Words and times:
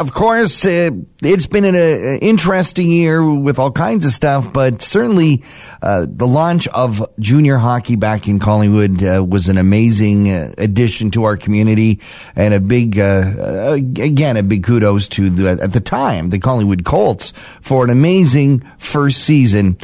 of 0.00 0.14
course, 0.14 0.64
uh, 0.64 0.90
it's 1.22 1.46
been 1.46 1.66
an 1.66 1.74
uh, 1.74 2.18
interesting 2.22 2.90
year 2.90 3.22
with 3.22 3.58
all 3.58 3.70
kinds 3.70 4.06
of 4.06 4.12
stuff, 4.12 4.50
but 4.50 4.80
certainly 4.80 5.44
uh, 5.82 6.06
the 6.08 6.26
launch 6.26 6.66
of 6.68 7.06
junior 7.18 7.58
hockey 7.58 7.96
back 7.96 8.26
in 8.26 8.38
Collingwood 8.38 9.02
uh, 9.02 9.22
was 9.22 9.50
an 9.50 9.58
amazing 9.58 10.30
uh, 10.30 10.54
addition 10.56 11.10
to 11.10 11.24
our 11.24 11.36
community 11.36 12.00
and 12.34 12.54
a 12.54 12.60
big, 12.60 12.98
uh, 12.98 13.76
again, 13.76 14.38
a 14.38 14.42
big 14.42 14.64
kudos 14.64 15.06
to 15.08 15.28
the, 15.28 15.62
at 15.62 15.74
the 15.74 15.80
time, 15.80 16.30
the 16.30 16.38
Collingwood 16.38 16.82
Colts 16.86 17.32
for 17.60 17.84
an 17.84 17.90
amazing 17.90 18.60
first 18.78 19.22
season 19.22 19.76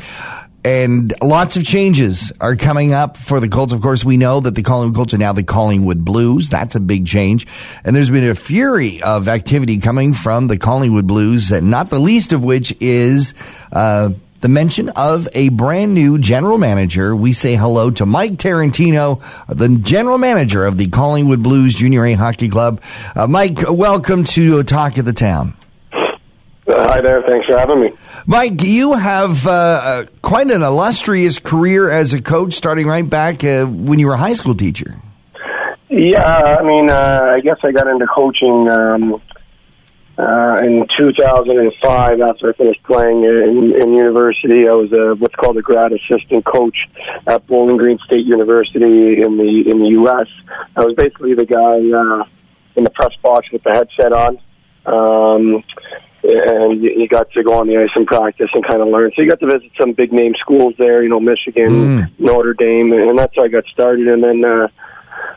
and 0.66 1.14
lots 1.22 1.56
of 1.56 1.64
changes 1.64 2.32
are 2.40 2.56
coming 2.56 2.92
up 2.92 3.16
for 3.16 3.38
the 3.38 3.48
Colts. 3.48 3.72
Of 3.72 3.80
course, 3.80 4.04
we 4.04 4.16
know 4.16 4.40
that 4.40 4.56
the 4.56 4.64
Collingwood 4.64 4.96
Colts 4.96 5.14
are 5.14 5.18
now 5.18 5.32
the 5.32 5.44
Collingwood 5.44 6.04
Blues. 6.04 6.48
That's 6.48 6.74
a 6.74 6.80
big 6.80 7.06
change. 7.06 7.46
And 7.84 7.94
there's 7.94 8.10
been 8.10 8.28
a 8.28 8.34
fury 8.34 9.00
of 9.00 9.28
activity 9.28 9.78
coming 9.78 10.12
from 10.12 10.48
the 10.48 10.58
Collingwood 10.58 11.06
Blues, 11.06 11.52
and 11.52 11.70
not 11.70 11.88
the 11.88 12.00
least 12.00 12.32
of 12.32 12.42
which 12.42 12.74
is, 12.80 13.32
uh, 13.70 14.10
the 14.40 14.48
mention 14.48 14.88
of 14.88 15.28
a 15.34 15.50
brand 15.50 15.94
new 15.94 16.18
general 16.18 16.58
manager. 16.58 17.14
We 17.14 17.32
say 17.32 17.54
hello 17.54 17.92
to 17.92 18.04
Mike 18.04 18.32
Tarantino, 18.32 19.22
the 19.46 19.68
general 19.68 20.18
manager 20.18 20.64
of 20.64 20.78
the 20.78 20.88
Collingwood 20.88 21.44
Blues 21.44 21.76
Junior 21.76 22.04
A 22.06 22.14
Hockey 22.14 22.48
Club. 22.48 22.80
Uh, 23.14 23.28
Mike, 23.28 23.70
welcome 23.70 24.24
to 24.24 24.64
Talk 24.64 24.98
of 24.98 25.04
the 25.04 25.12
Town. 25.12 25.54
Uh, 26.68 26.88
hi 26.88 27.00
there. 27.00 27.22
Thanks 27.22 27.46
for 27.46 27.56
having 27.56 27.80
me. 27.80 27.92
Mike, 28.26 28.62
you 28.62 28.94
have 28.94 29.46
uh, 29.46 29.50
uh, 29.50 30.06
quite 30.20 30.50
an 30.50 30.62
illustrious 30.62 31.38
career 31.38 31.88
as 31.88 32.12
a 32.12 32.20
coach, 32.20 32.54
starting 32.54 32.88
right 32.88 33.08
back 33.08 33.44
uh, 33.44 33.64
when 33.66 34.00
you 34.00 34.06
were 34.08 34.14
a 34.14 34.18
high 34.18 34.32
school 34.32 34.54
teacher. 34.54 34.94
Yeah, 35.88 36.24
I 36.24 36.62
mean, 36.64 36.90
uh, 36.90 37.34
I 37.36 37.40
guess 37.40 37.58
I 37.62 37.70
got 37.70 37.86
into 37.86 38.06
coaching 38.08 38.68
um, 38.68 39.22
uh, 40.18 40.60
in 40.64 40.88
2005 40.98 42.20
after 42.20 42.48
I 42.48 42.52
finished 42.54 42.82
playing 42.82 43.22
in, 43.22 43.72
in 43.80 43.92
university. 43.92 44.68
I 44.68 44.72
was 44.72 44.92
a, 44.92 45.14
what's 45.14 45.36
called 45.36 45.56
a 45.58 45.62
grad 45.62 45.92
assistant 45.92 46.44
coach 46.44 46.76
at 47.28 47.46
Bowling 47.46 47.76
Green 47.76 47.98
State 48.06 48.26
University 48.26 49.22
in 49.22 49.36
the 49.36 49.70
in 49.70 49.78
the 49.78 49.88
U.S. 49.90 50.26
I 50.74 50.84
was 50.84 50.94
basically 50.96 51.34
the 51.34 51.46
guy 51.46 51.76
in 51.76 52.82
the 52.82 52.90
press 52.90 53.14
box 53.22 53.52
with 53.52 53.62
the 53.62 53.70
headset 53.70 54.12
on. 54.12 54.38
Um, 54.86 55.64
and 56.26 56.82
you 56.82 56.90
you 56.90 57.08
got 57.08 57.30
to 57.32 57.42
go 57.42 57.60
on 57.60 57.68
the 57.68 57.76
ice 57.76 57.90
and 57.94 58.06
practice 58.06 58.50
and 58.54 58.66
kind 58.66 58.80
of 58.80 58.88
learn. 58.88 59.12
So 59.14 59.22
you 59.22 59.28
got 59.28 59.40
to 59.40 59.46
visit 59.46 59.70
some 59.78 59.92
big 59.92 60.12
name 60.12 60.34
schools 60.40 60.74
there, 60.78 61.02
you 61.02 61.08
know, 61.08 61.20
Michigan, 61.20 61.70
mm. 61.70 62.12
Notre 62.18 62.54
Dame, 62.54 62.92
and 62.92 63.18
that's 63.18 63.34
how 63.36 63.44
I 63.44 63.48
got 63.48 63.64
started. 63.66 64.08
And 64.08 64.22
then 64.22 64.44
uh, 64.44 64.68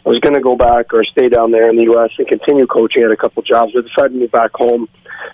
I 0.06 0.10
was 0.10 0.20
going 0.20 0.36
to 0.36 0.42
go 0.42 0.56
back 0.56 0.94
or 0.94 1.04
stay 1.04 1.30
down 1.30 1.52
there 1.52 1.70
in 1.70 1.76
the 1.76 1.84
U.S. 1.84 2.12
and 2.18 2.28
continue 2.28 2.66
coaching 2.66 3.04
at 3.04 3.12
a 3.12 3.18
couple 3.18 3.44
jobs. 3.44 3.74
I 3.78 3.82
decided 3.82 4.14
to 4.14 4.20
move 4.20 4.32
back 4.32 4.52
home, 4.54 4.90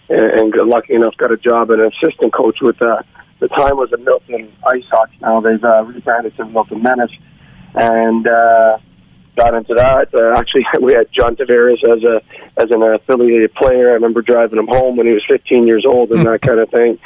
and, 0.09 0.21
and 0.21 0.53
got 0.53 0.67
lucky 0.67 0.93
enough 0.93 1.15
got 1.17 1.31
a 1.31 1.37
job 1.37 1.71
as 1.71 1.79
an 1.79 1.91
assistant 2.01 2.33
coach 2.33 2.59
with 2.61 2.81
uh, 2.81 3.01
the 3.39 3.47
time 3.49 3.77
was 3.77 3.91
at 3.93 4.01
Milton 4.01 4.51
IceHawks. 4.63 5.21
Now 5.21 5.39
they've 5.39 5.63
uh, 5.63 5.83
rebranded 5.85 6.35
to 6.37 6.45
Milton 6.45 6.81
Menace, 6.81 7.11
and. 7.75 8.27
Uh, 8.27 8.79
got 9.35 9.53
into 9.53 9.73
that. 9.73 10.13
Uh, 10.13 10.37
actually, 10.37 10.65
we 10.81 10.93
had 10.93 11.07
John 11.11 11.35
Tavares 11.35 11.83
as 11.83 12.03
a 12.03 12.21
as 12.57 12.71
an 12.71 12.81
affiliated 12.81 13.53
player. 13.55 13.89
I 13.89 13.93
remember 13.93 14.21
driving 14.21 14.59
him 14.59 14.67
home 14.67 14.95
when 14.95 15.07
he 15.07 15.13
was 15.13 15.23
15 15.27 15.67
years 15.67 15.85
old 15.85 16.11
and 16.11 16.25
that 16.25 16.41
kind 16.41 16.59
of 16.59 16.69
thing. 16.69 16.99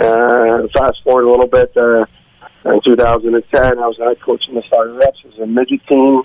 Uh, 0.00 0.68
fast 0.76 1.02
forward 1.04 1.24
a 1.24 1.30
little 1.30 1.46
bit. 1.46 1.76
Uh, 1.76 2.06
in 2.64 2.80
2010, 2.82 3.78
I 3.78 3.86
was 3.86 3.96
head 3.98 4.20
coach 4.20 4.44
in 4.48 4.54
the 4.54 4.62
Starter 4.66 4.92
Reps 4.94 5.18
as 5.32 5.38
a 5.38 5.46
midget 5.46 5.86
team. 5.86 6.22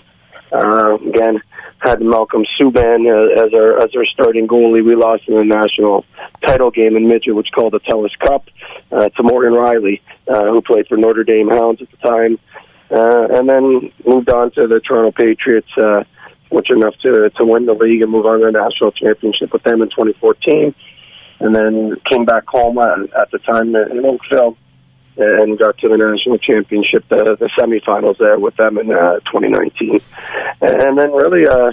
Uh, 0.52 0.96
again, 0.96 1.42
had 1.80 2.02
Malcolm 2.02 2.46
Subban 2.60 3.08
uh, 3.08 3.44
as 3.44 3.54
our 3.54 3.78
as 3.82 3.96
our 3.96 4.06
starting 4.06 4.48
goalie. 4.48 4.86
We 4.86 4.96
lost 4.96 5.24
in 5.28 5.36
the 5.36 5.44
national 5.44 6.06
title 6.46 6.70
game 6.70 6.96
in 6.96 7.08
midget, 7.08 7.36
which 7.36 7.50
called 7.52 7.74
the 7.74 7.80
Telus 7.80 8.18
Cup, 8.20 8.48
uh, 8.92 9.10
to 9.10 9.24
Morgan 9.24 9.54
Rielly, 9.54 10.02
uh, 10.28 10.46
who 10.46 10.62
played 10.62 10.88
for 10.88 10.98
Notre 10.98 11.24
Dame 11.24 11.50
Hounds 11.50 11.82
at 11.82 11.90
the 11.92 11.98
time 11.98 12.40
uh, 12.94 13.28
and 13.32 13.50
then 13.50 13.92
moved 14.06 14.30
on 14.30 14.52
to 14.52 14.68
the 14.68 14.80
Toronto 14.80 15.12
Patriots, 15.12 15.70
uh, 15.78 16.04
fortunate 16.50 16.78
enough 16.78 16.96
to 17.00 17.30
to 17.32 17.46
win 17.46 17.66
the 17.66 17.74
league 17.74 18.02
and 18.02 18.12
move 18.12 18.26
on 18.26 18.40
to 18.40 18.46
the 18.46 18.52
national 18.52 18.92
championship 18.92 19.52
with 19.52 19.64
them 19.64 19.82
in 19.82 19.90
2014, 19.90 20.74
and 21.40 21.56
then 21.56 21.96
came 22.10 22.26
back 22.26 22.46
home 22.48 22.78
at, 22.78 23.14
at 23.14 23.32
the 23.32 23.40
time 23.40 23.76
in 23.76 24.06
Oakville 24.06 24.58
and 25.16 25.60
got 25.60 25.78
to 25.78 25.90
the 25.90 25.98
national 25.98 26.40
championship, 26.40 27.08
the, 27.10 27.38
the 27.40 27.48
semifinals 27.60 28.18
there 28.18 28.40
with 28.40 28.56
them 28.56 28.80
in 28.80 28.92
uh, 28.92 29.20
2019, 29.32 30.00
and 30.62 30.98
then 30.98 31.12
really 31.12 31.48
uh, 31.48 31.72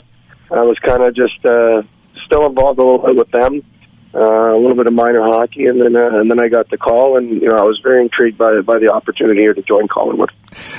I 0.50 0.62
was 0.62 0.78
kind 0.80 1.02
of 1.02 1.14
just 1.14 1.44
uh, 1.44 1.82
still 2.26 2.46
involved 2.46 2.78
a 2.78 2.82
little 2.82 2.98
bit 2.98 3.16
with 3.16 3.30
them 3.30 3.62
uh, 4.14 4.54
a 4.54 4.58
little 4.58 4.74
bit 4.74 4.86
of 4.86 4.92
minor 4.92 5.22
hockey, 5.22 5.66
and 5.66 5.80
then 5.80 5.94
uh, 5.94 6.18
and 6.18 6.30
then 6.30 6.40
I 6.40 6.48
got 6.48 6.68
the 6.70 6.78
call, 6.78 7.16
and 7.16 7.40
you 7.40 7.48
know 7.48 7.56
I 7.56 7.62
was 7.62 7.78
very 7.82 8.02
intrigued 8.02 8.38
by 8.38 8.60
by 8.60 8.78
the 8.78 8.92
opportunity 8.92 9.40
here 9.40 9.54
to 9.54 9.62
join 9.62 9.88
Collingwood. 9.88 10.32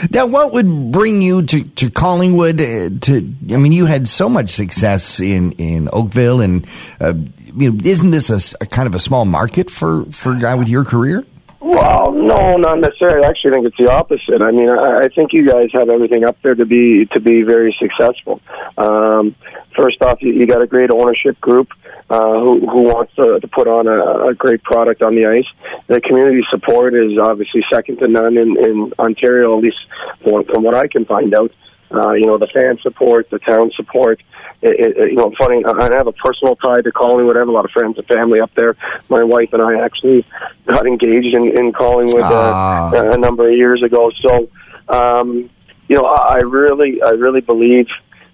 Now, 0.10 0.26
what 0.26 0.54
would 0.54 0.92
bring 0.92 1.22
you 1.22 1.44
to 1.44 1.64
to 1.64 1.90
Collingwood? 1.90 2.62
Uh, 2.62 2.90
to 3.02 3.34
I 3.52 3.58
mean, 3.58 3.72
you 3.72 3.86
had 3.86 4.08
so 4.08 4.30
much 4.30 4.52
success 4.52 5.20
in 5.20 5.52
in 5.54 5.90
Oakville, 5.92 6.42
and 6.42 6.68
uh, 7.00 7.14
you 7.56 7.72
know, 7.72 7.80
isn't 7.84 8.12
this 8.12 8.30
a, 8.30 8.64
a, 8.64 8.66
kind 8.66 8.88
of 8.88 8.96
a 8.96 9.00
small 9.00 9.26
market 9.26 9.70
for 9.70 10.06
for 10.06 10.34
a 10.34 10.38
guy 10.38 10.56
with 10.56 10.70
your 10.70 10.86
career? 10.86 11.26
Well, 11.60 12.12
no, 12.12 12.58
not 12.58 12.80
necessarily. 12.80 13.24
I 13.24 13.30
actually 13.30 13.52
think 13.52 13.68
it's 13.68 13.78
the 13.78 13.92
opposite. 13.92 14.42
I 14.42 14.52
mean, 14.52 14.70
I, 14.70 15.02
I 15.02 15.08
think 15.10 15.32
you 15.32 15.48
guys 15.48 15.70
have 15.74 15.90
everything 15.90 16.24
up 16.24 16.38
there 16.42 16.56
to 16.56 16.66
be 16.66 17.06
to 17.08 17.20
be 17.20 17.44
very 17.44 17.76
successful. 17.80 18.42
Um, 18.78 19.36
first 19.76 20.02
off, 20.02 20.22
you, 20.22 20.34
you 20.34 20.46
got 20.46 20.62
a 20.62 20.68
great 20.68 20.92
ownership 20.92 21.40
group 21.40 21.70
uh, 22.10 22.40
who, 22.40 22.60
who 22.70 22.82
wants 22.84 23.14
to, 23.16 23.40
to 23.40 23.48
put 23.48 23.68
on 23.68 23.88
a, 23.88 24.28
a 24.30 24.34
great 24.34 24.64
product 24.64 25.02
on 25.02 25.16
the 25.16 25.26
ice. 25.26 25.46
The 25.88 26.02
community 26.02 26.42
support 26.50 26.94
is 26.94 27.18
obviously 27.18 27.64
second 27.72 27.98
to 27.98 28.08
none 28.08 28.38
in, 28.38 28.58
in 28.58 28.94
Ontario, 29.00 29.58
at 29.58 29.64
least 29.64 29.78
from, 30.24 30.44
from 30.46 30.64
what 30.64 30.76
I 30.76 30.88
can 30.88 31.06
find 31.06 31.34
out. 31.34 31.52
Uh, 31.94 32.14
you 32.14 32.26
know, 32.26 32.38
the 32.38 32.48
fan 32.48 32.78
support, 32.82 33.30
the 33.32 33.40
town 33.40 33.70
support. 33.76 34.22
It, 34.62 34.98
it, 34.98 35.12
you 35.12 35.18
know, 35.18 35.34
funny, 35.38 35.66
I 35.66 35.94
have 35.94 36.08
a 36.08 36.14
personal 36.14 36.56
tie 36.56 36.82
to 36.82 36.92
Collingwood. 36.92 37.36
I 37.36 37.40
have 37.40 37.50
a 37.50 37.52
lot 37.52 37.66
of 37.66 37.72
friends 37.72 37.98
and 37.98 38.08
family 38.08 38.40
up 38.40 38.52
there. 38.56 38.78
My 39.10 39.24
wife 39.24 39.50
and 39.52 39.62
I 39.62 39.84
actually 39.84 40.26
got 40.68 40.88
engaged 40.88 41.36
in, 41.36 41.58
in 41.58 41.74
Collingwood 41.74 42.24
uh, 42.24 42.30
ah. 42.32 42.92
a, 42.94 43.12
a 43.12 43.18
number 43.18 43.50
of 43.50 43.58
years 43.58 43.84
ago. 43.84 44.10
So, 44.22 44.50
um, 44.88 45.50
you 45.90 45.98
know, 45.98 46.06
I, 46.06 46.36
I 46.36 46.40
really, 46.40 47.02
I 47.02 47.10
really 47.10 47.42
believe 47.42 47.88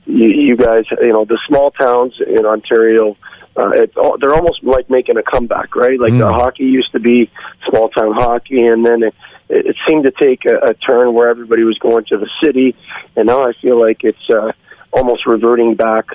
you, 0.07 0.27
you 0.27 0.55
guys, 0.55 0.85
you 1.01 1.13
know, 1.13 1.25
the 1.25 1.39
small 1.47 1.71
towns 1.71 2.13
in 2.25 2.45
Ontario, 2.45 3.17
uh, 3.57 3.69
it's 3.69 3.93
they're 4.19 4.33
almost 4.33 4.63
like 4.63 4.89
making 4.89 5.17
a 5.17 5.23
comeback, 5.23 5.75
right? 5.75 5.99
Like 5.99 6.13
mm. 6.13 6.19
the 6.19 6.31
hockey 6.31 6.65
used 6.65 6.91
to 6.93 6.99
be 6.99 7.29
small 7.69 7.89
town 7.89 8.13
hockey, 8.13 8.65
and 8.65 8.85
then 8.85 9.03
it, 9.03 9.15
it 9.49 9.75
seemed 9.87 10.03
to 10.03 10.11
take 10.11 10.45
a, 10.45 10.57
a 10.69 10.73
turn 10.75 11.13
where 11.13 11.29
everybody 11.29 11.63
was 11.63 11.77
going 11.79 12.05
to 12.05 12.17
the 12.17 12.29
city, 12.43 12.75
and 13.15 13.27
now 13.27 13.47
I 13.47 13.53
feel 13.61 13.79
like 13.79 14.03
it's 14.03 14.29
uh, 14.29 14.51
almost 14.93 15.25
reverting 15.25 15.75
back 15.75 16.05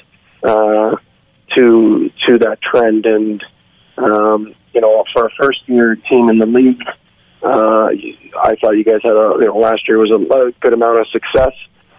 uh, 0.42 0.96
to 1.56 2.10
to 2.26 2.38
that 2.38 2.58
trend. 2.62 3.06
And 3.06 3.44
um, 3.98 4.54
you 4.72 4.80
know, 4.80 5.04
for 5.12 5.26
a 5.26 5.30
first 5.38 5.68
year 5.68 5.96
team 5.96 6.28
in 6.28 6.38
the 6.38 6.46
league, 6.46 6.82
uh, 7.42 7.88
I 8.40 8.56
thought 8.60 8.76
you 8.76 8.84
guys 8.84 9.00
had 9.02 9.12
a 9.12 9.36
you 9.40 9.46
know 9.46 9.58
last 9.58 9.88
year 9.88 9.98
was 9.98 10.10
a, 10.12 10.14
a 10.14 10.52
good 10.60 10.72
amount 10.72 11.00
of 11.00 11.08
success, 11.08 11.52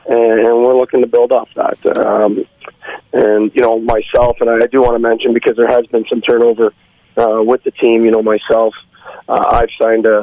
and, 0.08 0.44
we're 0.44 0.78
looking 0.78 1.02
to 1.02 1.08
build 1.08 1.32
off 1.32 1.50
that. 1.56 1.86
Um, 1.98 2.46
and 3.14 3.52
you 3.54 3.62
know 3.62 3.80
myself, 3.80 4.38
and 4.42 4.50
I 4.50 4.68
do 4.68 4.82
want 4.82 4.96
to 4.96 5.00
mention 5.00 5.34
because 5.34 5.56
there 5.56 5.68
has 5.68 5.86
been 5.88 6.06
some 6.10 6.22
turnover 6.22 6.74
uh, 7.18 7.42
with 7.44 7.64
the 7.64 7.72
team. 7.72 8.06
You 8.06 8.12
know 8.12 8.24
myself, 8.24 8.74
uh, 9.28 9.44
I've 9.50 9.70
signed 9.80 10.06
a, 10.06 10.20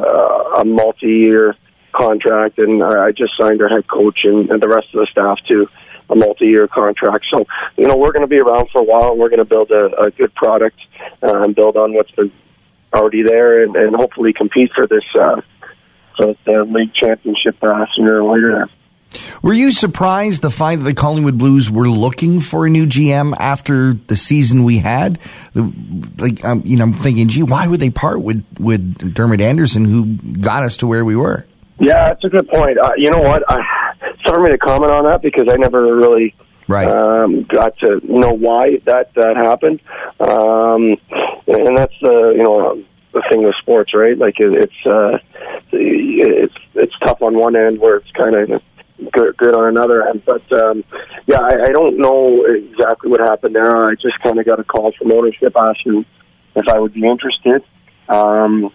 a 0.58 0.64
multi-year 0.64 1.56
contract, 1.92 2.58
and 2.58 2.82
I 2.82 3.12
just 3.12 3.36
signed 3.38 3.62
our 3.62 3.68
head 3.68 3.86
coach 3.88 4.20
and, 4.24 4.50
and 4.50 4.62
the 4.62 4.68
rest 4.68 4.88
of 4.94 5.00
the 5.00 5.06
staff 5.06 5.38
to 5.48 5.68
a 6.08 6.16
multi-year 6.16 6.66
contract. 6.68 7.26
So 7.30 7.46
you 7.76 7.86
know 7.86 7.96
we're 7.96 8.12
going 8.12 8.22
to 8.22 8.28
be 8.28 8.40
around 8.40 8.68
for 8.70 8.80
a 8.80 8.84
while, 8.84 9.12
and 9.12 9.20
we're 9.20 9.30
going 9.30 9.38
to 9.38 9.44
build 9.44 9.70
a, 9.70 9.96
a 10.00 10.10
good 10.10 10.34
product 10.34 10.78
uh, 11.22 11.42
and 11.42 11.54
build 11.54 11.76
on 11.76 11.94
what's 11.94 12.10
been 12.12 12.32
already 12.92 13.22
there, 13.22 13.62
and, 13.62 13.76
and 13.76 13.94
hopefully 13.94 14.32
compete 14.32 14.72
for 14.74 14.86
this 14.86 15.04
uh, 15.14 15.40
for 16.16 16.34
the 16.44 16.64
league 16.64 16.92
championship 16.92 17.56
uh, 17.62 17.86
sooner 17.94 18.20
or 18.20 18.34
later. 18.34 18.68
Were 19.42 19.52
you 19.52 19.72
surprised 19.72 20.42
to 20.42 20.50
find 20.50 20.80
that 20.80 20.84
the 20.84 20.94
Collingwood 20.94 21.38
Blues 21.38 21.70
were 21.70 21.88
looking 21.88 22.40
for 22.40 22.66
a 22.66 22.70
new 22.70 22.86
GM 22.86 23.34
after 23.38 23.94
the 23.94 24.16
season 24.16 24.64
we 24.64 24.78
had? 24.78 25.18
Like, 25.54 26.44
um, 26.44 26.62
you 26.64 26.76
know, 26.76 26.84
I'm 26.84 26.92
thinking, 26.92 27.28
gee, 27.28 27.42
why 27.42 27.66
would 27.66 27.80
they 27.80 27.90
part 27.90 28.20
with 28.20 28.44
with 28.58 29.14
Dermot 29.14 29.40
Anderson, 29.40 29.84
who 29.84 30.16
got 30.40 30.62
us 30.62 30.76
to 30.78 30.86
where 30.86 31.04
we 31.04 31.16
were? 31.16 31.46
Yeah, 31.78 32.08
that's 32.08 32.24
a 32.24 32.28
good 32.28 32.48
point. 32.48 32.78
Uh, 32.78 32.92
you 32.96 33.10
know 33.10 33.20
what? 33.20 33.42
I, 33.48 33.60
it's 34.02 34.22
hard 34.22 34.36
for 34.36 34.42
me 34.42 34.50
to 34.50 34.58
comment 34.58 34.92
on 34.92 35.04
that 35.04 35.22
because 35.22 35.48
I 35.50 35.56
never 35.56 35.96
really 35.96 36.34
right. 36.68 36.86
um, 36.86 37.42
got 37.44 37.76
to 37.78 38.00
know 38.04 38.32
why 38.32 38.78
that 38.84 39.14
that 39.14 39.36
happened. 39.36 39.80
Um, 40.20 40.96
and 41.46 41.76
that's 41.76 41.94
the 42.00 42.34
you 42.36 42.42
know 42.42 42.84
the 43.12 43.22
thing 43.30 43.42
with 43.42 43.54
sports, 43.56 43.94
right? 43.94 44.16
Like 44.16 44.38
it, 44.38 44.52
it's 44.52 44.86
uh, 44.86 45.18
it's 45.72 46.54
it's 46.74 46.98
tough 47.00 47.22
on 47.22 47.36
one 47.36 47.56
end 47.56 47.80
where 47.80 47.96
it's 47.96 48.10
kind 48.12 48.36
of 48.36 48.62
good, 49.12 49.36
good 49.36 49.54
on 49.54 49.68
another 49.68 50.06
end. 50.08 50.22
But 50.24 50.50
um, 50.52 50.84
yeah, 51.26 51.40
I, 51.40 51.64
I 51.64 51.68
don't 51.68 51.98
know 51.98 52.44
exactly 52.44 53.10
what 53.10 53.20
happened 53.20 53.54
there. 53.54 53.88
I 53.88 53.94
just 53.94 54.18
kind 54.22 54.38
of 54.38 54.46
got 54.46 54.60
a 54.60 54.64
call 54.64 54.92
from 54.92 55.12
ownership 55.12 55.54
asking 55.56 56.04
if 56.56 56.68
I 56.68 56.78
would 56.78 56.94
be 56.94 57.06
interested. 57.06 57.62
Um, 58.08 58.72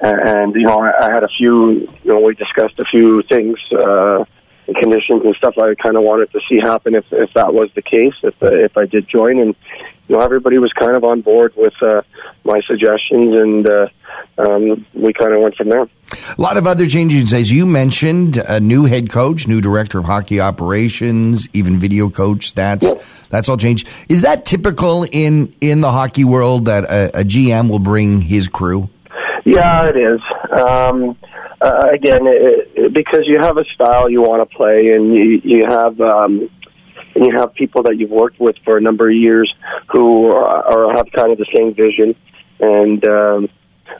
and, 0.00 0.28
and 0.28 0.54
you 0.54 0.66
know, 0.66 0.80
I, 0.80 1.06
I 1.06 1.12
had 1.12 1.24
a 1.24 1.28
few. 1.36 1.88
You 2.02 2.14
know, 2.14 2.20
we 2.20 2.34
discussed 2.34 2.78
a 2.78 2.84
few 2.84 3.22
things. 3.22 3.58
Uh, 3.72 4.24
conditions 4.82 5.22
and 5.24 5.34
stuff 5.36 5.54
I 5.56 5.74
kind 5.76 5.96
of 5.96 6.02
wanted 6.02 6.30
to 6.32 6.40
see 6.46 6.58
happen 6.58 6.94
if 6.94 7.06
if 7.10 7.32
that 7.32 7.54
was 7.54 7.70
the 7.74 7.80
case 7.80 8.12
if 8.22 8.34
uh, 8.42 8.52
if 8.52 8.76
I 8.76 8.84
did 8.84 9.08
join 9.08 9.38
and 9.38 9.54
you 10.08 10.16
know 10.16 10.22
everybody 10.22 10.58
was 10.58 10.72
kind 10.72 10.96
of 10.96 11.04
on 11.04 11.20
board 11.20 11.52
with 11.56 11.74
uh, 11.82 12.02
my 12.44 12.60
suggestions 12.66 13.40
and 13.40 13.68
uh, 13.68 13.88
um, 14.38 14.86
we 14.94 15.12
kind 15.12 15.32
of 15.32 15.42
went 15.42 15.56
from 15.56 15.68
there. 15.68 15.88
A 16.38 16.40
lot 16.40 16.56
of 16.56 16.66
other 16.66 16.86
changes, 16.86 17.32
as 17.32 17.52
you 17.52 17.66
mentioned, 17.66 18.38
a 18.38 18.60
new 18.60 18.84
head 18.84 19.10
coach, 19.10 19.46
new 19.46 19.60
director 19.60 19.98
of 19.98 20.06
hockey 20.06 20.40
operations, 20.40 21.48
even 21.52 21.78
video 21.78 22.08
coach, 22.08 22.54
stats. 22.54 22.82
Yep. 22.82 23.02
That's 23.28 23.48
all 23.48 23.58
changed. 23.58 23.86
Is 24.08 24.22
that 24.22 24.46
typical 24.46 25.04
in 25.04 25.54
in 25.60 25.80
the 25.80 25.92
hockey 25.92 26.24
world 26.24 26.64
that 26.66 26.84
a, 26.84 27.20
a 27.20 27.24
GM 27.24 27.70
will 27.70 27.78
bring 27.78 28.22
his 28.22 28.48
crew? 28.48 28.88
Yeah, 29.44 29.88
it 29.88 29.96
is. 29.96 30.20
Um, 30.58 31.16
uh, 31.60 31.88
again, 31.92 32.26
it, 32.26 32.70
it, 32.74 32.92
because 32.92 33.22
you 33.24 33.38
have 33.40 33.58
a 33.58 33.64
style 33.64 34.08
you 34.08 34.22
want 34.22 34.48
to 34.48 34.56
play, 34.56 34.92
and 34.94 35.14
you, 35.14 35.40
you 35.42 35.66
have 35.66 36.00
um, 36.00 36.48
and 37.18 37.26
you 37.26 37.36
have 37.36 37.52
people 37.54 37.82
that 37.82 37.98
you've 37.98 38.10
worked 38.10 38.38
with 38.38 38.56
for 38.64 38.76
a 38.76 38.80
number 38.80 39.08
of 39.08 39.16
years 39.16 39.52
who 39.88 40.30
are, 40.30 40.88
are 40.88 40.96
have 40.96 41.10
kind 41.12 41.32
of 41.32 41.38
the 41.38 41.46
same 41.52 41.74
vision, 41.74 42.14
and 42.60 43.04
um, 43.08 43.48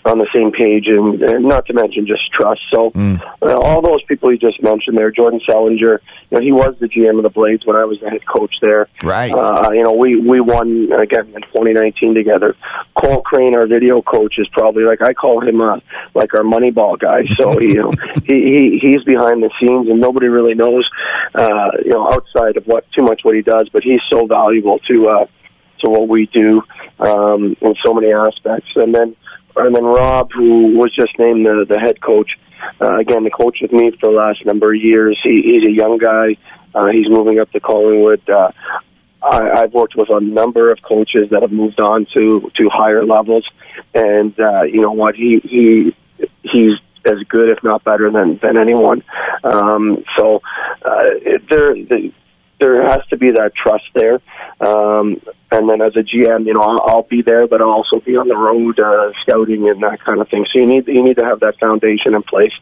on 0.04 0.18
the 0.18 0.26
same 0.34 0.52
page, 0.52 0.86
and, 0.86 1.22
and 1.22 1.44
not 1.44 1.66
to 1.66 1.72
mention 1.72 2.06
just 2.06 2.30
trust. 2.32 2.60
So 2.72 2.90
mm. 2.90 3.20
uh, 3.42 3.58
all 3.58 3.82
those 3.82 4.02
people 4.04 4.32
you 4.32 4.38
just 4.38 4.62
mentioned 4.62 4.96
there, 4.96 5.10
Jordan 5.10 5.40
Sellinger, 5.48 5.98
you 6.30 6.38
know, 6.38 6.40
he 6.40 6.52
was 6.52 6.76
the 6.78 6.88
GM 6.88 7.16
of 7.16 7.22
the 7.22 7.30
Blades 7.30 7.64
when 7.66 7.76
I 7.76 7.84
was 7.84 8.00
the 8.00 8.10
head 8.10 8.26
coach 8.26 8.54
there. 8.60 8.88
Right. 9.02 9.32
Uh, 9.32 9.70
you 9.72 9.82
know, 9.82 9.92
we 9.92 10.16
we 10.16 10.40
won 10.40 10.92
again 10.92 11.26
in 11.34 11.42
2019 11.42 12.14
together. 12.14 12.56
Cole 12.94 13.22
Crane, 13.22 13.54
our 13.54 13.66
video 13.66 14.02
coach, 14.02 14.38
is 14.38 14.48
probably 14.48 14.84
like 14.84 15.02
I 15.02 15.14
call 15.14 15.40
him 15.40 15.60
uh, 15.60 15.80
like 16.14 16.34
our 16.34 16.42
Moneyball 16.42 16.98
guy. 16.98 17.26
So 17.36 17.60
you 17.60 17.82
know, 17.82 17.92
he, 18.24 18.34
he 18.34 18.78
he's 18.80 19.02
behind 19.04 19.42
the 19.42 19.50
scenes, 19.60 19.88
and 19.88 20.00
nobody 20.00 20.28
really 20.28 20.54
knows, 20.54 20.88
uh, 21.34 21.70
you 21.84 21.92
know, 21.92 22.10
outside 22.12 22.56
of 22.56 22.66
what 22.66 22.90
too 22.92 23.02
much 23.02 23.20
what 23.22 23.34
he 23.34 23.42
does. 23.42 23.68
But 23.70 23.82
he's 23.82 24.00
so 24.10 24.26
valuable 24.26 24.78
to. 24.80 25.08
Uh, 25.08 25.26
to 25.80 25.88
what 25.88 26.08
we 26.08 26.26
do 26.26 26.60
um, 26.98 27.56
in 27.60 27.74
so 27.84 27.94
many 27.94 28.12
aspects, 28.12 28.68
and 28.74 28.92
then 28.92 29.14
and 29.56 29.74
then 29.74 29.84
Rob, 29.84 30.32
who 30.32 30.78
was 30.78 30.94
just 30.94 31.18
named 31.18 31.46
the, 31.46 31.66
the 31.68 31.78
head 31.78 32.00
coach. 32.00 32.38
Uh, 32.80 32.96
again, 32.96 33.24
the 33.24 33.30
coach 33.30 33.58
with 33.62 33.72
me 33.72 33.90
for 33.92 34.10
the 34.10 34.16
last 34.16 34.44
number 34.44 34.74
of 34.74 34.80
years. 34.80 35.18
He, 35.22 35.42
he's 35.42 35.66
a 35.66 35.70
young 35.70 35.98
guy. 35.98 36.36
Uh, 36.74 36.90
he's 36.90 37.08
moving 37.08 37.38
up 37.40 37.50
to 37.52 37.60
Collingwood. 37.60 38.28
Uh, 38.28 38.50
I, 39.22 39.62
I've 39.62 39.72
worked 39.72 39.96
with 39.96 40.10
a 40.10 40.20
number 40.20 40.70
of 40.70 40.80
coaches 40.82 41.30
that 41.30 41.42
have 41.42 41.52
moved 41.52 41.80
on 41.80 42.06
to 42.14 42.50
to 42.56 42.68
higher 42.68 43.04
levels, 43.04 43.48
and 43.94 44.38
uh, 44.38 44.62
you 44.62 44.80
know 44.80 44.92
what? 44.92 45.16
He 45.16 45.40
he 45.40 45.96
he's 46.42 46.74
as 47.04 47.22
good, 47.28 47.48
if 47.48 47.62
not 47.64 47.82
better, 47.84 48.10
than 48.10 48.38
than 48.38 48.56
anyone. 48.56 49.02
Um, 49.42 50.04
so 50.16 50.40
uh, 50.82 51.04
there. 51.50 51.74
The, 51.74 52.12
there 52.60 52.82
has 52.88 53.06
to 53.10 53.16
be 53.16 53.30
that 53.32 53.54
trust 53.54 53.84
there. 53.94 54.20
Um, 54.60 55.20
and 55.50 55.68
then 55.68 55.80
as 55.80 55.96
a 55.96 56.02
GM, 56.02 56.46
you 56.46 56.54
know, 56.54 56.60
I'll, 56.60 56.80
I'll 56.82 57.02
be 57.02 57.22
there, 57.22 57.46
but 57.46 57.62
I'll 57.62 57.70
also 57.70 58.00
be 58.00 58.16
on 58.16 58.28
the 58.28 58.36
road 58.36 58.78
uh, 58.78 59.12
scouting 59.22 59.68
and 59.68 59.82
that 59.82 60.00
kind 60.04 60.20
of 60.20 60.28
thing. 60.28 60.46
So 60.52 60.58
you 60.58 60.66
need 60.66 60.88
you 60.88 61.02
need 61.02 61.16
to 61.18 61.24
have 61.24 61.40
that 61.40 61.58
foundation 61.58 62.14
in 62.14 62.22
place, 62.22 62.52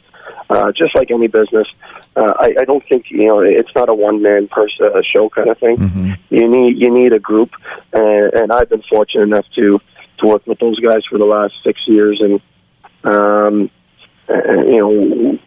uh, 0.50 0.72
just 0.72 0.94
like 0.94 1.10
any 1.10 1.26
business. 1.26 1.66
Uh, 2.14 2.34
I, 2.38 2.54
I 2.60 2.64
don't 2.64 2.84
think 2.88 3.10
you 3.10 3.26
know 3.26 3.40
it's 3.40 3.74
not 3.74 3.88
a 3.88 3.94
one 3.94 4.22
man 4.22 4.48
person 4.48 4.90
uh, 4.94 5.02
show 5.02 5.28
kind 5.28 5.48
of 5.48 5.58
thing. 5.58 5.78
Mm-hmm. 5.78 6.12
You 6.34 6.48
need 6.48 6.78
you 6.78 6.90
need 6.90 7.12
a 7.12 7.18
group, 7.18 7.50
and, 7.92 8.32
and 8.34 8.52
I've 8.52 8.68
been 8.68 8.82
fortunate 8.82 9.24
enough 9.24 9.46
to 9.56 9.80
to 10.18 10.26
work 10.26 10.46
with 10.46 10.58
those 10.58 10.78
guys 10.80 11.04
for 11.10 11.18
the 11.18 11.24
last 11.24 11.54
six 11.64 11.80
years, 11.86 12.20
and 12.20 12.40
um, 13.04 13.70
and, 14.28 14.68
you 14.68 14.78
know 14.78 15.38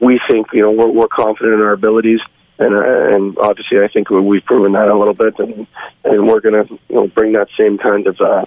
we 0.00 0.18
think 0.28 0.48
you 0.52 0.62
know 0.62 0.72
we're, 0.72 0.90
we're 0.90 1.08
confident 1.08 1.54
in 1.54 1.60
our 1.60 1.72
abilities 1.72 2.20
and 2.60 2.74
uh, 2.74 3.14
and 3.14 3.36
obviously 3.38 3.80
I 3.80 3.88
think 3.88 4.10
we've 4.10 4.44
proven 4.44 4.72
that 4.72 4.88
a 4.88 4.96
little 4.96 5.14
bit, 5.14 5.38
and 5.38 5.66
and 6.04 6.28
we're 6.28 6.40
going 6.40 6.66
to 6.66 6.72
you 6.88 6.94
know 6.94 7.08
bring 7.08 7.32
that 7.32 7.48
same 7.58 7.78
kind 7.78 8.06
of 8.06 8.20
uh, 8.20 8.44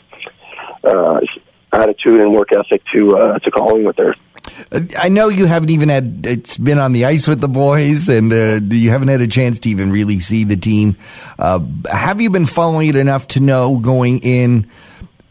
uh, 0.84 1.20
attitude 1.74 2.22
and 2.22 2.34
work 2.34 2.50
ethic 2.54 2.84
to 2.94 3.18
uh, 3.18 3.40
to 3.40 3.52
Collingwood 3.52 3.98
there. 3.98 4.16
I 4.98 5.10
know 5.10 5.30
you 5.30 5.46
haven't 5.46 5.70
even 5.70 5.90
had 5.90 6.26
it's 6.26 6.58
been 6.58 6.78
on 6.78 6.92
the 6.92 7.06
ice 7.06 7.28
with 7.28 7.42
the 7.42 7.48
boys, 7.48 8.08
and 8.08 8.32
uh, 8.32 8.60
you 8.76 8.92
haven't 8.92 9.08
had 9.08 9.22
a 9.22 9.28
chance 9.28 9.60
to 9.60 9.70
even 9.70 9.92
really 9.92 10.20
see 10.20 10.44
the 10.44 10.58
team. 10.58 10.98
Uh, 11.40 11.60
have 11.90 12.22
you 12.22 12.30
been 12.30 12.46
following 12.46 12.90
it 12.90 12.96
enough 12.96 13.28
to 13.30 13.40
know 13.40 13.78
going 13.78 14.20
in? 14.20 14.70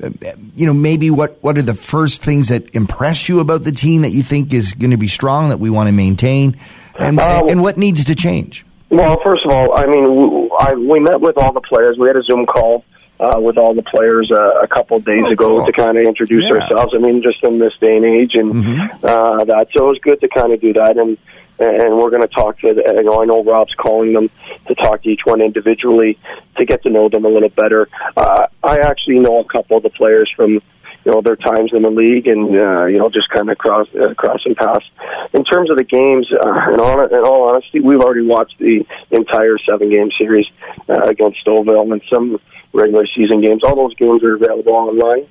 Uh, 0.02 0.10
you 0.56 0.66
know, 0.66 0.74
maybe 0.74 1.10
what 1.10 1.38
what 1.42 1.56
are 1.56 1.62
the 1.62 1.74
first 1.74 2.22
things 2.22 2.48
that 2.48 2.74
impress 2.74 3.28
you 3.28 3.38
about 3.38 3.62
the 3.62 3.72
team 3.72 4.02
that 4.02 4.10
you 4.10 4.24
think 4.24 4.52
is 4.52 4.74
going 4.74 4.90
to 4.90 4.96
be 4.96 5.08
strong 5.08 5.50
that 5.50 5.60
we 5.60 5.70
want 5.70 5.86
to 5.86 5.92
maintain, 5.92 6.58
and 6.98 7.20
uh, 7.20 7.44
and 7.48 7.62
what 7.62 7.76
needs 7.76 8.04
to 8.06 8.16
change? 8.16 8.66
Well, 8.92 9.18
first 9.24 9.42
of 9.46 9.52
all, 9.52 9.74
I 9.74 9.86
mean, 9.86 10.04
we, 10.14 10.50
I, 10.60 10.74
we 10.74 11.00
met 11.00 11.18
with 11.18 11.38
all 11.38 11.50
the 11.54 11.62
players. 11.62 11.96
We 11.96 12.08
had 12.08 12.16
a 12.16 12.22
Zoom 12.22 12.44
call 12.44 12.84
uh, 13.18 13.40
with 13.40 13.56
all 13.56 13.72
the 13.72 13.82
players 13.82 14.30
uh, 14.30 14.60
a 14.60 14.68
couple 14.68 14.98
of 14.98 15.04
days 15.06 15.24
oh, 15.24 15.30
ago 15.30 15.56
cool. 15.56 15.66
to 15.66 15.72
kind 15.72 15.96
of 15.96 16.04
introduce 16.04 16.44
yeah. 16.44 16.56
ourselves. 16.56 16.92
I 16.94 16.98
mean, 16.98 17.22
just 17.22 17.42
in 17.42 17.58
this 17.58 17.74
day 17.78 17.96
and 17.96 18.04
age, 18.04 18.34
and 18.34 18.52
mm-hmm. 18.52 19.06
uh, 19.06 19.44
that. 19.44 19.68
So 19.74 19.86
it 19.86 19.88
was 19.88 19.98
good 20.02 20.20
to 20.20 20.28
kind 20.28 20.52
of 20.52 20.60
do 20.60 20.74
that, 20.74 20.98
and 20.98 21.16
and 21.58 21.96
we're 21.96 22.10
going 22.10 22.20
to 22.20 22.28
talk 22.28 22.58
to. 22.58 22.66
You 22.66 23.02
know, 23.02 23.22
I 23.22 23.24
know 23.24 23.42
Rob's 23.42 23.74
calling 23.76 24.12
them 24.12 24.28
to 24.66 24.74
talk 24.74 25.02
to 25.04 25.08
each 25.08 25.22
one 25.24 25.40
individually 25.40 26.18
to 26.58 26.66
get 26.66 26.82
to 26.82 26.90
know 26.90 27.08
them 27.08 27.24
a 27.24 27.28
little 27.28 27.48
better. 27.48 27.88
Uh, 28.14 28.46
I 28.62 28.80
actually 28.80 29.20
know 29.20 29.38
a 29.38 29.44
couple 29.44 29.78
of 29.78 29.84
the 29.84 29.90
players 29.90 30.30
from 30.36 30.60
you 31.04 31.12
know 31.12 31.20
their 31.20 31.36
times 31.36 31.72
in 31.72 31.82
the 31.82 31.90
league 31.90 32.26
and 32.26 32.54
uh, 32.54 32.84
you 32.84 32.98
know 32.98 33.08
just 33.08 33.28
kind 33.30 33.50
of 33.50 33.58
cross 33.58 33.88
uh, 33.94 34.14
crossing 34.14 34.54
paths. 34.54 34.84
In 35.32 35.44
terms 35.44 35.70
of 35.70 35.76
the 35.76 35.84
games, 35.84 36.30
uh, 36.30 36.72
in, 36.72 36.80
all, 36.80 37.00
in 37.00 37.24
all 37.24 37.48
honesty, 37.48 37.80
we've 37.80 38.00
already 38.00 38.26
watched 38.26 38.58
the 38.58 38.86
entire 39.10 39.56
seven 39.68 39.88
game 39.88 40.10
series 40.18 40.46
uh, 40.88 41.00
against 41.02 41.44
Stouffville 41.44 41.90
and 41.90 42.02
some 42.12 42.38
regular 42.72 43.06
season 43.06 43.40
games. 43.40 43.62
All 43.64 43.76
those 43.76 43.94
games 43.94 44.22
are 44.22 44.34
available 44.34 44.72
online, 44.72 45.26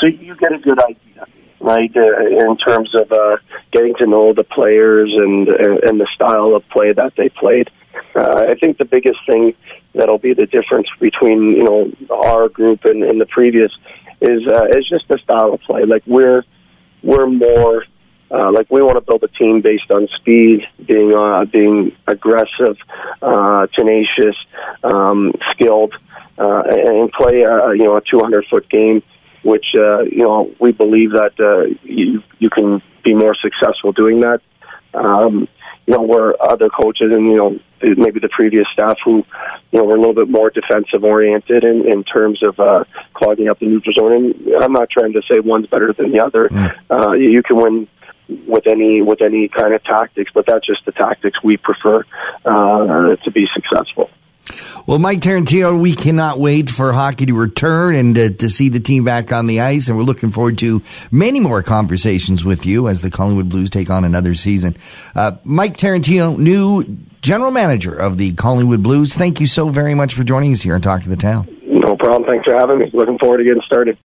so 0.00 0.06
you 0.06 0.34
get 0.36 0.52
a 0.52 0.58
good 0.58 0.82
idea. 0.82 1.26
Right, 1.62 1.94
uh, 1.94 2.20
in 2.26 2.56
terms 2.56 2.88
of 2.94 3.12
uh, 3.12 3.36
getting 3.70 3.94
to 3.96 4.06
know 4.06 4.32
the 4.32 4.44
players 4.44 5.12
and 5.12 5.46
and 5.46 6.00
the 6.00 6.08
style 6.14 6.54
of 6.54 6.66
play 6.70 6.90
that 6.94 7.12
they 7.16 7.28
played, 7.28 7.70
uh, 8.14 8.46
I 8.48 8.54
think 8.54 8.78
the 8.78 8.86
biggest 8.86 9.18
thing 9.26 9.52
that'll 9.94 10.16
be 10.16 10.32
the 10.32 10.46
difference 10.46 10.88
between 10.98 11.52
you 11.52 11.64
know 11.64 11.92
our 12.10 12.48
group 12.48 12.86
and, 12.86 13.04
and 13.04 13.20
the 13.20 13.26
previous 13.26 13.70
is 14.22 14.40
uh, 14.46 14.68
is 14.70 14.88
just 14.88 15.06
the 15.08 15.18
style 15.18 15.52
of 15.52 15.60
play. 15.60 15.84
Like 15.84 16.02
we're 16.06 16.44
we're 17.02 17.26
more 17.26 17.84
uh, 18.30 18.52
like 18.52 18.70
we 18.70 18.82
want 18.82 18.96
to 18.96 19.00
build 19.00 19.22
a 19.24 19.28
team 19.28 19.60
based 19.60 19.90
on 19.90 20.08
speed, 20.16 20.66
being 20.86 21.12
uh, 21.12 21.44
being 21.46 21.96
aggressive, 22.06 22.76
uh, 23.22 23.66
tenacious, 23.74 24.36
um, 24.84 25.32
skilled, 25.52 25.94
uh, 26.38 26.62
and 26.66 27.10
play 27.12 27.44
uh, 27.44 27.70
you 27.70 27.84
know 27.84 27.96
a 27.96 28.02
200 28.02 28.46
foot 28.46 28.68
game, 28.68 29.02
which 29.42 29.66
uh, 29.76 30.02
you 30.02 30.22
know 30.22 30.54
we 30.60 30.72
believe 30.72 31.12
that 31.12 31.32
uh, 31.40 31.74
you 31.82 32.22
you 32.38 32.50
can 32.50 32.80
be 33.02 33.14
more 33.14 33.34
successful 33.34 33.92
doing 33.92 34.20
that. 34.20 34.40
Um, 34.94 35.48
you 35.86 35.96
know, 35.96 36.02
where 36.02 36.40
other 36.40 36.68
coaches 36.68 37.10
and 37.10 37.26
you 37.26 37.36
know 37.36 37.58
maybe 37.82 38.20
the 38.20 38.28
previous 38.28 38.66
staff 38.72 38.96
who 39.04 39.24
you 39.72 39.78
know 39.78 39.84
were 39.84 39.96
a 39.96 39.98
little 39.98 40.14
bit 40.14 40.28
more 40.28 40.50
defensive 40.50 41.02
oriented 41.02 41.64
in, 41.64 41.84
in 41.90 42.04
terms 42.04 42.42
of 42.44 42.60
uh, 42.60 42.84
clogging 43.14 43.48
up 43.48 43.58
the 43.58 43.66
neutral 43.66 43.94
zone. 43.94 44.12
And 44.12 44.62
I'm 44.62 44.72
not 44.72 44.88
trying 44.90 45.12
to 45.14 45.22
say 45.28 45.40
one's 45.40 45.66
better 45.66 45.92
than 45.92 46.12
the 46.12 46.20
other. 46.20 46.48
Mm. 46.48 46.76
Uh, 46.90 47.12
you 47.12 47.42
can 47.42 47.56
win 47.56 47.88
with 48.46 48.66
any 48.66 49.02
with 49.02 49.20
any 49.22 49.48
kind 49.48 49.74
of 49.74 49.82
tactics, 49.84 50.30
but 50.34 50.46
that's 50.46 50.66
just 50.66 50.84
the 50.84 50.92
tactics 50.92 51.42
we 51.42 51.56
prefer 51.56 52.04
uh, 52.44 53.16
to 53.16 53.30
be 53.30 53.46
successful. 53.54 54.10
Well, 54.86 54.98
Mike 54.98 55.20
Tarantino, 55.20 55.80
we 55.80 55.94
cannot 55.94 56.38
wait 56.38 56.70
for 56.70 56.92
hockey 56.92 57.26
to 57.26 57.34
return 57.34 57.94
and 57.94 58.18
uh, 58.18 58.30
to 58.30 58.48
see 58.48 58.68
the 58.68 58.80
team 58.80 59.04
back 59.04 59.32
on 59.32 59.46
the 59.46 59.60
ice. 59.60 59.88
And 59.88 59.96
we're 59.96 60.04
looking 60.04 60.30
forward 60.30 60.58
to 60.58 60.82
many 61.10 61.40
more 61.40 61.62
conversations 61.62 62.44
with 62.44 62.66
you 62.66 62.88
as 62.88 63.02
the 63.02 63.10
Collingwood 63.10 63.48
Blues 63.48 63.70
take 63.70 63.90
on 63.90 64.04
another 64.04 64.34
season. 64.34 64.76
Uh, 65.14 65.32
Mike 65.44 65.76
Tarantino, 65.76 66.36
new 66.36 66.84
general 67.22 67.50
manager 67.50 67.94
of 67.94 68.16
the 68.16 68.32
Collingwood 68.34 68.82
Blues, 68.82 69.14
thank 69.14 69.40
you 69.40 69.46
so 69.46 69.68
very 69.68 69.94
much 69.94 70.14
for 70.14 70.24
joining 70.24 70.52
us 70.52 70.62
here 70.62 70.74
and 70.74 70.82
talking 70.82 71.04
to 71.04 71.10
the 71.10 71.16
Town. 71.16 71.46
No 71.66 71.96
problem. 71.96 72.24
Thanks 72.24 72.44
for 72.44 72.54
having 72.54 72.78
me. 72.78 72.90
Looking 72.92 73.18
forward 73.18 73.38
to 73.38 73.44
getting 73.44 73.62
started. 73.62 73.98